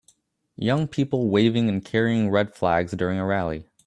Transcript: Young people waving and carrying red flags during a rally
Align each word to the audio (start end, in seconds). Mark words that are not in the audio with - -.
Young 0.55 0.87
people 0.87 1.29
waving 1.29 1.69
and 1.69 1.85
carrying 1.85 2.31
red 2.31 2.55
flags 2.55 2.91
during 2.93 3.19
a 3.19 3.25
rally 3.27 3.67